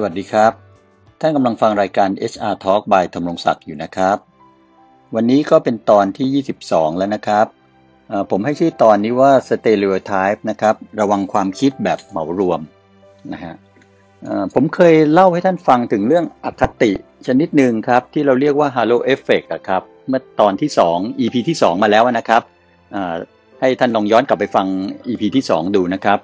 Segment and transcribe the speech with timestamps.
[0.00, 0.52] สวัสดีครับ
[1.20, 4.16] ท่านกำลังฟังรายการ HR Talk by ธมรงศักดิ์อยู่นะครับ
[5.14, 7.46] วันนี้ก็เป็นตอนที่ 22 แล้วนะครับ
[8.30, 12.60] ผมให้ชื่อตอนนี้ว่า Stereotype นะครับ ระวังความคิดแบบเหมารวม
[13.32, 13.54] นะฮะ
[14.54, 16.92] ผมเคยเล่าให้ท่านฟังถึงเรื่องอคติ
[17.26, 22.42] ชนิดหนึ่งครับ ที่เราเรียกว่า Halo Effect ครับ เมื่อตอนที่ 2 EP ที่ 2 มาแล้วนะครับ
[23.60, 24.66] ให้ท่านลองย้อนกลับไปฟัง
[25.08, 26.20] EP ที่ 2 ดูนะครับ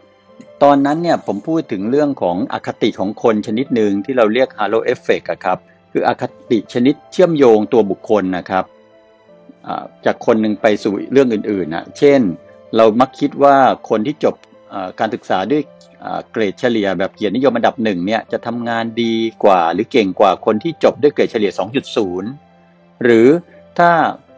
[0.63, 5.59] ตอนนั้นเนี่ยผมพูดถึงเรื่องของอคติของคนชนิดหนึ่งที่เราเรียก halo effect ครับ
[5.93, 8.65] คืออคติชนิดเชื่อมโยงตัวบุคคลนะครับ
[10.07, 12.21] จากคนหนึ่งไปสู่เรื่องอื่นๆนะเช่น
[12.77, 13.57] เรามักคิดว่า
[13.89, 14.35] คนที่จบ
[14.99, 15.63] การศึกษาด้วย
[16.33, 21.53] เกรดเฉลี่ยแบบเกียรตินิยมอันดับหนึ่งเนี่ยจะทำงานดีกว่าหรือเก่งกว่าคนที่จบด้วยเกรดเฉลี่ย
[22.27, 23.29] 2.0 หรือ
[23.79, 23.91] ถ้า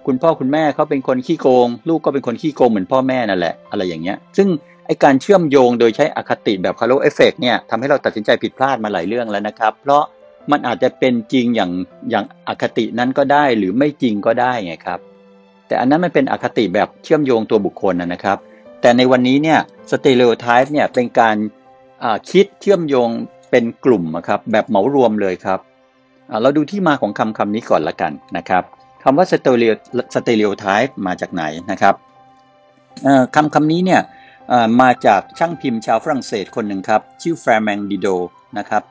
[0.06, 4.48] คุณพ่อคุณแม่เขาเป็นคนขี้โกง ลูกก็เป็นคนขี้โกงเหมือนพ่อแม่นั่นแหละอะไรอย่างเงี้ย ซึ่ง
[4.86, 10.02] ไอการเชื่อมโยงโดยใช้อคติแบบ halo effect เนี่ยทำให้เราตัดสินใจผิดพลาดมาหลายเรื่องแล้วนะครับ เพราะ
[10.50, 11.70] มันอาจจะเป็นจริงอย่าง
[12.10, 15.00] อย่างอคตินั้นก็ได้หรือไม่จริงก็ได้ไงครับ
[15.66, 18.38] แต่อันนั้นมันเป็นอคติแบบเชื่อมโยงตัวบุคคลนะครับ
[18.80, 19.58] แต่ในวันนี้เนี่ย
[19.90, 21.36] stereotype เนี่ยเป็นการ
[22.30, 23.08] คิดเชื่อมโยง
[23.50, 25.60] เป็นกลุ่มครับแบบเหมารวมเลยครับ
[26.42, 28.64] เราดูที่มาของคำคำนี้ก่อนละกันนะครับ
[29.08, 29.64] คำว่า stereo
[30.14, 31.94] stereotype มาจากไหนนะครับ
[33.34, 34.00] คำคำนี้เนี่ย
[34.80, 38.08] มาจากช่างพิมพ์ชาวฝรั่งเศสคนหนึ่งครับ ชื่อแฟร์แมงดิโด
[38.58, 38.82] นะครับ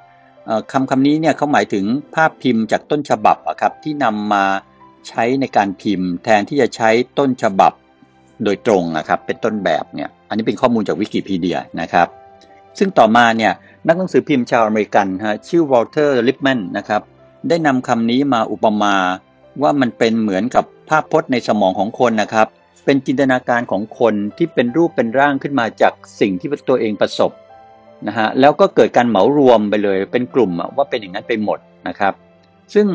[0.72, 4.46] คำคำนี้เนี่ยเขาหมายถึงภาพพิมพ์จากต้นฉบับอะครับที่นำมา
[5.08, 7.74] ใช้ในการพิมพ์ แทนที่จะใช้ต้นฉบับ
[8.44, 12.08] โดยตรงนะครับ เป็นต้นแบบเนี่ยอันนี้เป็นข้อมูลจากวิกิพีเดียนะครับ
[12.78, 13.54] ซึ่งต่อมาเนี่ย
[13.88, 17.02] นักหนังสือพิมพ์ชาวอเมริกันฮะชื่อวอลเตอร์ลิปแมนนะครับ
[17.50, 18.96] ได้นำคำนี้มาอุปมา
[19.62, 22.48] ว่ามันเป็นเหมือนกับภาพพจน์ในสมองของคนนะครับ
[22.86, 27.32] เป็นจินตนาการของคนที่เป็นรูปเป็นร่างขึ้นมาจากสิ่งที่ตัวเองประสบ
[28.08, 32.14] นะฮะแล้วก็เกิดการเหมารวมไปเลย เป็นกลุ่มว่าเป็นอย่างนั้นไปหมดนะครับ
[32.74, 32.88] ซึ่ง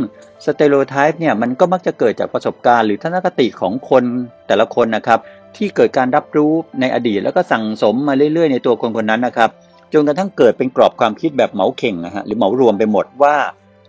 [0.45, 4.05] stereotype เนี่ยมันก็มักจะเกิดจากประสบการณ์หรือทัศนคติของคน
[4.47, 5.21] แต่ละคนนะครับ
[5.57, 9.51] ที่เกิดการรับรู้ในอดีต แล้วก็สั่งสมมาเรื่อยๆ ในตัวคนคนนั้นนะครับ
[9.93, 13.35] จนกระทั่งเกิดเป็นกรอบความคิดแบบเหมาเข่งนะฮะหรือเหมารวมไปหมดว่า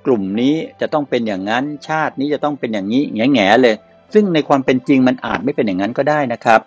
[0.06, 3.04] กลุ่มนี้จะต้องเป็นอย่างนั้น ชาตินี้จะต้องเป็นอย่างนี้
[3.34, 3.76] แง่ๆเลย
[4.14, 6.62] ซึ่งในความเป็นจริงมันอาจไม่เป็นอย่างนั้นก็ได้นะครับ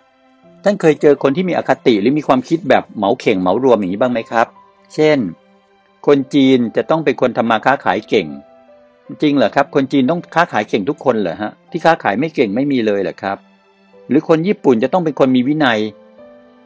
[0.63, 4.47] ท่านเคยเจอคนที่มีอคติหรือมีความคิดแบบเหมาเข่งเหมารวมอย่างนี้บ้างไหมครับ
[4.93, 5.17] เช่น
[6.07, 8.27] คนจีนจะต้องเป็นคนทำมาค้าขายเก่ง
[9.21, 13.37] จริงเหรอครับ คนจีนต้องค้าขายเก่งทุกคนเหรอฮะที่ค้าขายไม่เก่งไม่มีเลยเหรอครับ
[14.09, 15.79] หรือคนญี่ปุ่นจะต้องเป็นคนมีวินัย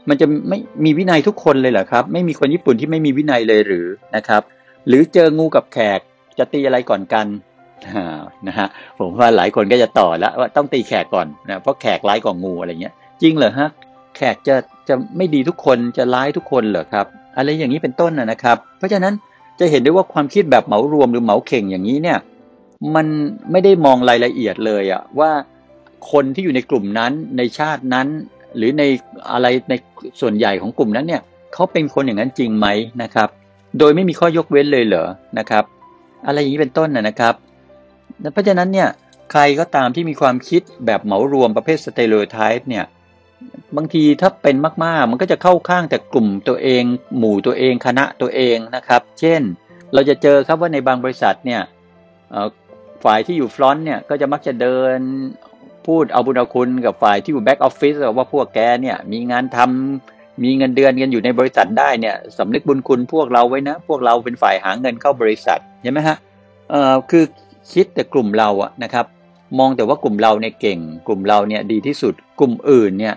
[0.09, 4.41] มันจะไม่มีวินัยทุกคนเลยเหรอครับ ไม่มีคนญี่ปุ่นที่ไม่มีวินัยเลยหรือนะครับ
[4.87, 5.99] หรือเจองูกับแขก
[6.37, 7.27] จะตีอะไรก่อนกัน
[8.47, 8.67] นะฮะ
[8.99, 13.69] ผมว่าหลายคนก็จะต่อแล้วว่าต้องตีแขกก่อนนะเพราะแขกร้ายกว่างูอะไรเงี้ย จริงเหรอฮะ
[14.15, 14.55] แขกจะ
[14.89, 17.05] จะไม่ดีทุกคนจะร้ายทุกคนเหรอครับ
[17.37, 19.13] อะไรอย่างนี้เป็นต้นนะครับ เพราะฉะนั้น
[19.59, 22.17] จะเห็นได้ว่าความคิดแบบเหมารวมหรือเหมาเข่งอย่างนี้เนี่ย
[22.95, 23.07] มัน
[23.51, 25.31] ไม่ได้มองรายละเอียดเลยอะว่า
[26.11, 28.07] คนที่อยู่ในกลุ่มนั้นในชาตินั้น
[28.57, 28.83] หรือใน
[29.31, 29.73] อะไรใน
[30.21, 31.21] ส่วนใหญ่ของกลุ่มนั้นเนี่ย
[31.53, 32.67] เขาเป็นคนอย่างนั้นจริงไหม
[33.03, 33.29] นะครับ
[33.79, 35.07] โดยไม่มีข้อยกเว้นเลยเหรอ
[35.37, 35.63] นะครับ
[36.25, 37.35] อะไรอย่างนี้เป็นต้นนะครับ
[38.33, 38.89] เพราะฉะนั้นเนี่ย
[39.31, 42.85] ใครก็ตามที่มีความคิดแบบเหมารวมประเภทสเตโรไทป์เนี่ย
[43.75, 46.83] บางทีถ้าเป็นมากๆ มันก็จะเข้าข้างแต่กลุ่มตัวเอง
[47.17, 49.41] หมู่ตัวเองคณะตัวเองนะครับ เช่น
[49.93, 51.61] เราจะเจอครับว่าในบางบริษัทเนี่ย
[53.03, 54.97] ฝ่ายที่อยู่ฟรอนต์เนี่ยก็จะมักจะเดิน
[55.87, 66.17] พูดเอาบุญเอาคุณกับฝ่ายที่อยู่แบ็กออฟฟิศว่าพวกแกเนี่ยมีงานทำ มีเงินเดือนกันอยู่ในบริษัทได้เนี่ยสำนึกบุญคุณพวกเราไว้นะ พวกเราเป็นฝ่ายหาเงินเข้าบริษัทเห็นไหมฮะ
[66.69, 67.23] เอ่อคือ
[67.73, 69.05] คิดแต่กลุ่มเราอะนะครับ
[69.59, 73.15] มองแต่ว่ากลุ่มเราเนี่ยเก่ง กลุ่มเราเนี่ยดีที่สุด กลุ่มอื่นเนี่ย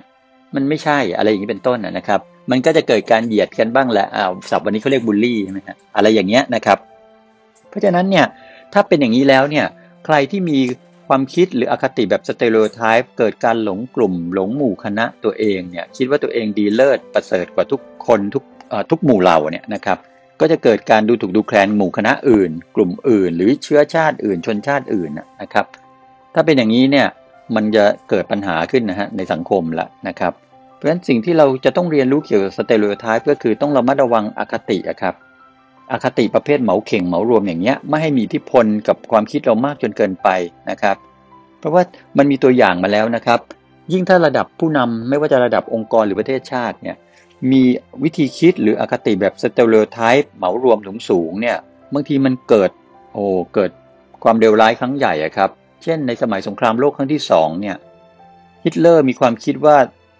[0.55, 6.79] มันไม่ใช่อะไรอย่างนี้เป็นต้นนะครับ มันก็จะเกิดการเหยียดกันบ้างแหละอ้าวศัพท์วันนี้เขาเรียกบูลลี่ใช่ไหมฮะอะไรอย่างเงี้ยนะครับ
[7.69, 8.25] เพราะฉะนั้นเนี่ย
[8.73, 9.67] ถ้าเป็นอย่างนี้แล้วเนี่ย
[10.07, 10.59] ใครที่มี
[11.15, 18.45] ความคิดหรืออคติแบบสเตโรไทป์เกิดการหลงกลุ่ม หลงหมู่คณะตัวเองเนี่ยคิดว่าตัวเองดีเลิศประเสริฐกว่าทุกคนทุก
[18.91, 19.99] ทุกหมู่เหล่าเนี่ยนะครับ
[20.41, 25.11] ก็จะเกิดการดูถูกดูแคลนหมู่คณะอื่น กลุ่มอื่น หรือเชื้อชาติอื่น ชนชาติอื่น
[25.41, 25.67] นะครับ
[26.35, 27.07] ถ้าเป็นอย่างนี้เนี่ย
[27.55, 30.33] มันจะเกิดปัญหาขึ้นนะฮะในสังคมละนะครับ
[30.77, 35.17] เพราะฉะนั้นสิ่งที่เราจะต้องเรียนรู้เกี่ยวกับสเตโรไทป์ก็คือต้องระมัดระวังอคติครับ
[35.93, 40.29] อคติประเภทเหมาเข่งเหมารวมอย่างเงี้ยไม่ให้มีอิทธิพลกับความคิดเรามากจนเกินไป
[40.71, 40.97] นะครับ
[41.63, 41.83] เพราะว่า
[42.19, 43.41] มันมีตัวอย่างมาแล้วนะครับ
[43.93, 46.97] ยิ่งถ้าระดับผู้นำไม่ว่าจะระดับองค์กรหรือประเทศชาติเนี่ย
[47.51, 47.63] มี
[48.03, 51.57] วิธีคิดหรืออคติแบบสเตเลโอไทป์เหมารวมสูงสูงเนี่ย
[51.95, 52.71] บางทีมันเกิด
[53.13, 53.25] โอ้
[53.55, 53.71] เกิด
[54.25, 55.51] ความเดวร้ายครั้งใหญ่ครับ
[55.83, 57.77] เช่น ในสมัยสงครามโลกครั้งที่สองเนี่ย
[58.65, 59.77] ฮิตเลอร์มีความคิดว่า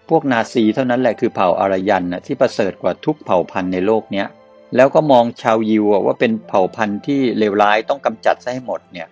[0.09, 4.27] พวกนาซีเท่านั้นแหละคือเผ่าอารยันนะที่ประเสริฐกว่าทุกเผ่าพันธุ์ในโลกเนี้ย
[4.75, 9.07] แล้วก็มองชาวยิวว่าเป็นเผ่าพันธุ์ที่เลวร้ายต้องกำจัดซะให้หมดเนี่ย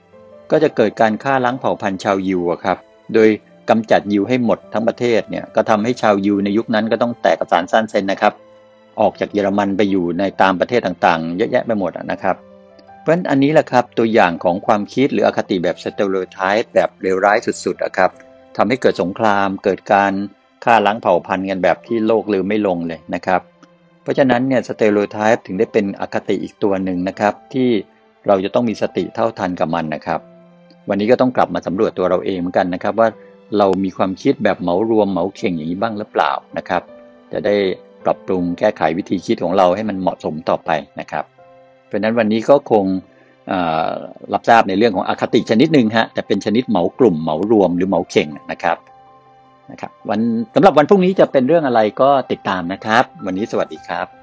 [0.51, 2.77] ก็จะเกิดการฆ่าล้างเผ่าพันธุ์ชาวยิวครับ
[3.13, 3.29] โดย
[3.69, 8.33] กำจัดยิวให้หมดทั้งประเทศเนี่ยก็ทำให้ชาวยิวในยุคนั้นก็ต้องแตกกระสานสั้นเซนนะครับ
[9.01, 12.35] ออกจากเยอรมันไปอยู่ในตามประเทศต่างๆ เยอะแยะไปหมดนะครับ
[13.01, 18.11] เพราะฉะนั้นอันนี้แหละครับตัวอย่างของความคิดหรืออคติแบบ stereotype แบบเลวร้ายสุดๆนะครับ
[18.57, 20.13] ทำให้เกิดสงครามเกิดการ
[20.63, 23.41] ฆ่าล้างเผ่าพันธุ์กันแบบที่โลกลืมไม่ลงเลยนะครับ
[24.03, 27.69] เพราะฉะนั้นเนี่ย stereotype ถึงได้เป็นอคติอีกตัวหนึ่งนะครับ ที่
[28.27, 30.19] เราจะต้องมีสติเท่าทันกับมันนะครับ
[30.89, 33.07] วันนี้ก็ต้องกลับมาสำรวจตัวเราเองเหมือนกันนะครับ ว่า
[33.57, 36.81] เรามีความคิดแบบเหมารวมเหมาเข่งอย่างนี้บ้างหรือเปล่านะครับ
[37.31, 37.55] จะได้
[38.05, 40.69] ปรับปรุงแก้ไขวิธีคิดของเราให้มันเหมาะสมต่อไป
[40.99, 41.25] นะครับ
[41.87, 42.85] เพราะฉะนั้นวันนี้ก็คง
[44.33, 48.77] รับทราบในเรื่องของอคติชนิดหนึ่งฮะแต่เป็นชนิดเหมากลุ่มเหมารวมหรือเหมาเข่งนะครับ
[49.71, 50.19] นะครับวัน
[50.55, 54.20] สำหรับวันพรุ่งนี้จะเป็นเรื่องอะไรก็ติดตามนะครับ วันนี้สวัสดีครับ